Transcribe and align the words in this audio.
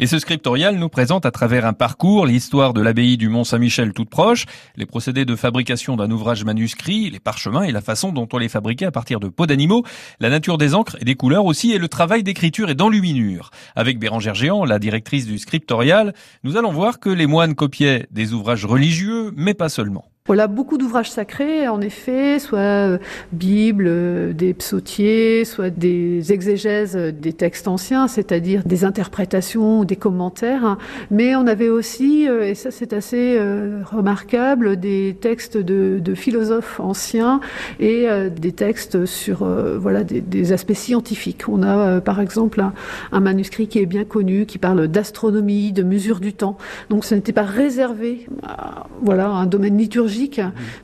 Et 0.00 0.08
ce 0.08 0.18
scriptorial 0.18 0.74
nous 0.74 0.88
présente 0.88 1.24
à 1.24 1.30
travers 1.30 1.64
un 1.64 1.72
parcours 1.72 2.26
l'histoire 2.26 2.74
de 2.74 2.80
l'abbaye 2.80 3.16
du 3.16 3.28
Mont-Saint-Michel 3.28 3.92
toute 3.92 4.10
proche, 4.10 4.44
les 4.74 4.86
procédés 4.86 5.24
de 5.24 5.36
fabrication 5.36 5.94
d'un 5.94 6.10
ouvrage 6.10 6.44
manuscrit, 6.44 7.10
les 7.10 7.20
parchemins 7.20 7.62
et 7.62 7.70
la 7.70 7.80
façon 7.80 8.10
dont 8.10 8.26
on 8.32 8.38
les 8.38 8.48
fabriquait 8.48 8.86
à 8.86 8.90
partir 8.90 9.20
de 9.20 9.28
peaux 9.28 9.46
d'animaux, 9.46 9.84
la 10.18 10.30
nature 10.30 10.58
des 10.58 10.74
encres 10.74 10.96
et 11.00 11.04
des 11.04 11.14
couleurs 11.14 11.44
aussi 11.44 11.70
et 11.70 11.78
le 11.78 11.86
travail 11.86 12.24
d'écriture 12.24 12.70
et 12.70 12.74
d'enluminure. 12.74 13.50
Avec 13.76 14.00
Bérangère 14.00 14.34
Géant, 14.34 14.64
la 14.64 14.80
directrice 14.80 15.26
du 15.26 15.38
scriptorial, 15.38 16.12
nous 16.42 16.56
allons 16.56 16.72
voir 16.72 16.98
que 16.98 17.10
les 17.10 17.28
moines 17.28 17.54
copiaient 17.54 18.08
des 18.10 18.32
ouvrages 18.32 18.64
religieux, 18.64 19.30
mais 19.36 19.54
pas 19.54 19.68
seulement. 19.68 20.10
Voilà 20.26 20.46
beaucoup 20.46 20.78
d'ouvrages 20.78 21.10
sacrés, 21.10 21.68
en 21.68 21.82
effet, 21.82 22.38
soit 22.38 22.58
euh, 22.58 22.98
Bible, 23.32 23.84
euh, 23.86 24.32
des 24.32 24.54
psautiers, 24.54 25.44
soit 25.44 25.68
des 25.68 26.32
exégèses 26.32 26.96
des 26.96 27.34
textes 27.34 27.68
anciens, 27.68 28.08
c'est-à-dire 28.08 28.62
des 28.64 28.86
interprétations, 28.86 29.84
des 29.84 29.96
commentaires. 29.96 30.78
Mais 31.10 31.36
on 31.36 31.46
avait 31.46 31.68
aussi, 31.68 32.26
euh, 32.26 32.42
et 32.48 32.54
ça 32.54 32.70
c'est 32.70 32.94
assez 32.94 33.38
remarquable, 33.84 34.80
des 34.80 35.14
textes 35.20 35.58
de, 35.58 35.98
de 35.98 36.14
philosophes 36.14 36.80
anciens 36.80 37.40
et 37.78 38.06
des 38.34 38.52
textes 38.52 39.04
sur 39.04 39.44
voilà 39.78 40.04
des, 40.04 40.52
aspects 40.54 40.72
scientifiques. 40.72 41.50
On 41.50 41.62
a 41.62 42.00
par 42.00 42.20
exemple 42.22 42.64
un, 43.12 43.20
manuscrit 43.20 43.68
qui 43.68 43.78
est 43.78 43.86
bien 43.86 44.04
connu, 44.04 44.46
qui 44.46 44.56
parle 44.56 44.88
d'astronomie, 44.88 45.72
de 45.72 45.82
mesure 45.82 46.18
du 46.18 46.32
temps. 46.32 46.56
Donc 46.88 47.04
ce 47.04 47.14
n'était 47.14 47.32
pas 47.32 47.42
réservé 47.42 48.26
à, 48.42 48.86
voilà 49.02 49.28
un 49.28 49.44
domaine 49.44 49.76
liturgique 49.76 50.13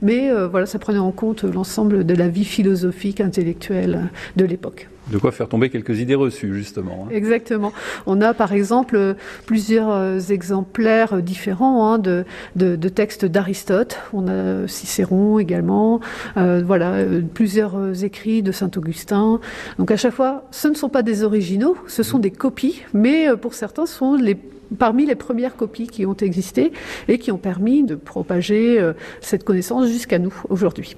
mais 0.02 0.30
euh, 0.30 0.48
voilà, 0.48 0.66
ça 0.66 0.78
prenait 0.78 0.98
en 0.98 1.12
compte 1.12 1.44
l'ensemble 1.44 2.04
de 2.04 2.14
la 2.14 2.28
vie 2.28 2.44
philosophique, 2.44 3.20
intellectuelle 3.20 4.10
de 4.36 4.44
l'époque. 4.44 4.88
De 5.10 5.18
quoi 5.18 5.32
faire 5.32 5.48
tomber 5.48 5.70
quelques 5.70 5.98
idées 5.98 6.14
reçues, 6.14 6.54
justement. 6.54 7.06
Hein. 7.06 7.12
Exactement. 7.12 7.72
On 8.06 8.20
a 8.20 8.34
par 8.34 8.52
exemple 8.52 9.16
plusieurs 9.46 9.90
euh, 9.90 10.18
exemplaires 10.18 11.22
différents 11.22 11.92
hein, 11.92 11.98
de, 11.98 12.24
de, 12.56 12.76
de, 12.76 12.88
textes 12.88 13.24
d'Aristote. 13.24 13.98
On 14.12 14.28
a 14.28 14.66
Cicéron 14.68 15.38
également. 15.38 16.00
Euh, 16.36 16.62
voilà, 16.64 17.04
plusieurs 17.34 18.04
écrits 18.04 18.42
de 18.42 18.52
Saint 18.52 18.70
Augustin. 18.76 19.40
Donc 19.78 19.90
à 19.90 19.96
chaque 19.96 20.14
fois, 20.14 20.44
ce 20.50 20.68
ne 20.68 20.74
sont 20.74 20.88
pas 20.88 21.02
des 21.02 21.22
originaux, 21.22 21.76
ce 21.86 22.02
sont 22.02 22.18
des 22.18 22.30
copies, 22.30 22.82
mais 22.94 23.28
pour 23.40 23.54
certains, 23.54 23.86
ce 23.86 23.94
sont 23.94 24.14
les 24.14 24.36
parmi 24.78 25.06
les 25.06 25.14
premières 25.14 25.56
copies 25.56 25.86
qui 25.86 26.06
ont 26.06 26.16
existé 26.16 26.72
et 27.08 27.18
qui 27.18 27.32
ont 27.32 27.38
permis 27.38 27.82
de 27.82 27.94
propager 27.94 28.78
euh, 28.78 28.92
cette 29.20 29.44
connaissance 29.44 29.88
jusqu'à 29.88 30.18
nous 30.18 30.34
aujourd'hui. 30.48 30.96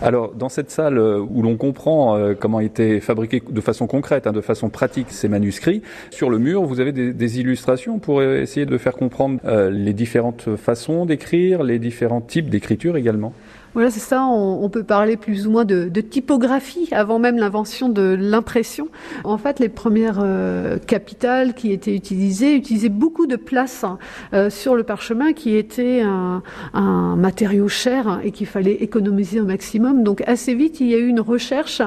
Alors, 0.00 0.32
dans 0.32 0.48
cette 0.48 0.70
salle 0.70 0.98
euh, 0.98 1.18
où 1.18 1.42
l'on 1.42 1.56
comprend 1.56 2.16
euh, 2.16 2.34
comment 2.38 2.60
étaient 2.60 3.00
fabriqués 3.00 3.42
de 3.54 3.60
façon 3.60 3.86
concrète, 3.86 4.26
hein, 4.26 4.32
de 4.32 4.40
façon 4.40 4.68
pratique 4.68 5.06
ces 5.10 5.28
manuscrits, 5.28 5.82
sur 6.10 6.28
le 6.30 6.38
mur, 6.38 6.64
vous 6.64 6.80
avez 6.80 6.92
des, 6.92 7.12
des 7.12 7.40
illustrations 7.40 7.98
pour 7.98 8.22
essayer 8.22 8.66
de 8.66 8.78
faire 8.78 8.94
comprendre 8.94 9.40
les 9.70 9.92
différentes 9.92 10.56
façons 10.56 11.06
d'écrire, 11.06 11.62
les 11.62 11.78
différents 11.78 12.20
types 12.20 12.50
d'écriture 12.50 12.96
également 12.96 13.32
voilà, 13.74 13.90
c'est 13.90 14.00
ça. 14.00 14.24
On, 14.24 14.68
peut 14.68 14.82
parler 14.82 15.16
plus 15.16 15.46
ou 15.46 15.50
moins 15.50 15.64
de, 15.64 15.88
de 15.88 16.00
typographie 16.00 16.88
avant 16.92 17.18
même 17.18 17.36
l'invention 17.36 17.88
de 17.88 18.16
l'impression. 18.18 18.88
En 19.24 19.38
fait, 19.38 19.60
les 19.60 19.68
premières 19.68 20.20
euh, 20.22 20.78
capitales 20.78 21.54
qui 21.54 21.70
étaient 21.70 21.94
utilisées 21.94 22.54
utilisaient 22.54 22.88
beaucoup 22.88 23.26
de 23.26 23.36
place 23.36 23.84
hein, 23.84 23.98
euh, 24.32 24.50
sur 24.50 24.74
le 24.74 24.82
parchemin, 24.82 25.32
qui 25.32 25.56
était 25.56 26.00
un, 26.00 26.42
un 26.72 27.16
matériau 27.16 27.68
cher 27.68 28.08
hein, 28.08 28.20
et 28.24 28.30
qu'il 28.30 28.46
fallait 28.46 28.74
économiser 28.74 29.40
au 29.40 29.44
maximum. 29.44 30.02
Donc, 30.02 30.22
assez 30.26 30.54
vite, 30.54 30.80
il 30.80 30.88
y 30.88 30.94
a 30.94 30.98
eu 30.98 31.08
une 31.08 31.20
recherche 31.20 31.82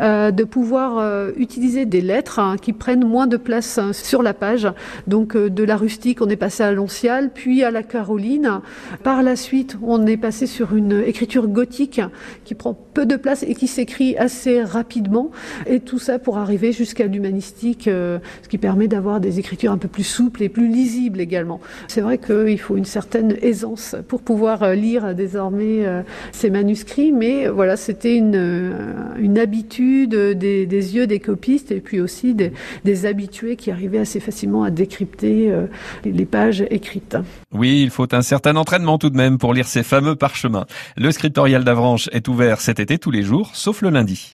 euh, 0.00 0.30
de 0.30 0.44
pouvoir 0.44 0.98
euh, 0.98 1.32
utiliser 1.36 1.86
des 1.86 2.00
lettres 2.00 2.38
hein, 2.38 2.56
qui 2.60 2.72
prennent 2.72 3.04
moins 3.04 3.26
de 3.26 3.36
place 3.36 3.80
sur 3.92 4.22
la 4.22 4.34
page. 4.34 4.68
Donc, 5.06 5.36
euh, 5.36 5.50
de 5.50 5.64
la 5.64 5.76
rustique, 5.76 6.20
on 6.20 6.28
est 6.28 6.36
passé 6.36 6.62
à 6.62 6.72
l'oncial, 6.72 7.30
puis 7.32 7.62
à 7.64 7.70
la 7.70 7.82
caroline. 7.82 8.60
Par 9.02 9.22
la 9.22 9.36
suite, 9.36 9.76
on 9.82 10.06
est 10.06 10.16
passé 10.16 10.46
sur 10.46 10.74
une 10.74 11.02
écriture 11.04 11.31
gothique 11.40 12.00
qui 12.44 12.54
prend 12.54 12.74
peu 12.74 13.06
de 13.06 13.16
place 13.16 13.42
et 13.42 13.54
qui 13.54 13.66
s'écrit 13.66 14.16
assez 14.16 14.62
rapidement. 14.62 15.30
Et 15.66 15.80
tout 15.80 15.98
ça 15.98 16.18
pour 16.18 16.38
arriver 16.38 16.72
jusqu'à 16.72 17.06
l'humanistique, 17.06 17.88
euh, 17.88 18.18
ce 18.42 18.48
qui 18.48 18.58
permet 18.58 18.88
d'avoir 18.88 19.20
des 19.20 19.38
écritures 19.38 19.72
un 19.72 19.78
peu 19.78 19.88
plus 19.88 20.04
souples 20.04 20.42
et 20.42 20.48
plus 20.48 20.68
lisibles 20.68 21.20
également. 21.20 21.60
C'est 21.88 22.00
vrai 22.00 22.18
qu'il 22.18 22.58
faut 22.58 22.76
une 22.76 22.84
certaine 22.84 23.36
aisance 23.42 23.96
pour 24.08 24.22
pouvoir 24.22 24.62
euh, 24.62 24.74
lire 24.74 25.14
désormais 25.14 25.86
euh, 25.86 26.02
ces 26.32 26.50
manuscrits, 26.50 27.12
mais 27.12 27.48
voilà, 27.48 27.76
c'était 27.76 28.16
une, 28.16 29.38
habitude 29.38 30.14
des, 30.14 30.66
yeux 30.66 31.06
des 31.06 31.18
copistes 31.18 31.72
et 31.72 31.80
puis 31.80 32.00
aussi 32.00 32.34
des, 32.34 33.06
habitués 33.06 33.56
qui 33.56 33.70
arrivaient 33.70 33.98
assez 33.98 34.20
facilement 34.20 34.62
à 34.62 34.70
décrypter 34.70 35.52
les 36.04 36.24
pages 36.26 36.64
écrites. 36.70 37.16
Oui, 37.52 37.82
il 37.82 37.90
faut 37.90 38.06
un 38.14 38.22
certain 38.22 38.56
entraînement 38.56 38.98
tout 38.98 39.10
de 39.10 39.16
même 39.16 39.38
pour 39.38 39.54
lire 39.54 39.66
ces 39.66 39.82
fameux 39.82 40.14
parchemins. 40.14 40.66
Scriptorial 41.22 41.62
d'Avranches 41.62 42.08
est 42.10 42.26
ouvert 42.26 42.60
cet 42.60 42.80
été 42.80 42.98
tous 42.98 43.12
les 43.12 43.22
jours, 43.22 43.52
sauf 43.54 43.80
le 43.80 43.90
lundi. 43.90 44.30